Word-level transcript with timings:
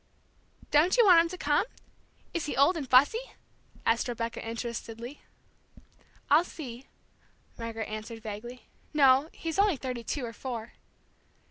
"Don't 0.71 0.97
you 0.97 1.05
want 1.05 1.21
him 1.21 1.29
to 1.29 1.37
come 1.37 1.63
is 2.33 2.47
he 2.47 2.57
old 2.57 2.75
and 2.75 2.89
fussy?" 2.89 3.33
asked 3.85 4.07
Rebecca, 4.07 4.43
interestedly. 4.43 5.21
"I'll 6.27 6.43
see," 6.43 6.87
Margaret 7.55 7.87
answered 7.87 8.23
vaguely. 8.23 8.65
"No, 8.95 9.29
he's 9.31 9.59
only 9.59 9.77
thirty 9.77 10.03
two 10.03 10.25
or 10.25 10.33
four." 10.33 10.73